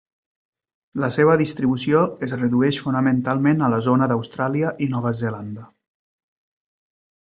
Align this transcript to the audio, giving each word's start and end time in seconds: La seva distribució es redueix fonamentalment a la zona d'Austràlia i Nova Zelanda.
La 1.03 1.09
seva 1.17 1.35
distribució 1.41 2.01
es 2.29 2.35
redueix 2.41 2.81
fonamentalment 2.87 3.63
a 3.63 3.71
la 3.77 3.83
zona 3.91 4.11
d'Austràlia 4.15 4.77
i 4.89 4.93
Nova 4.99 5.17
Zelanda. 5.25 5.71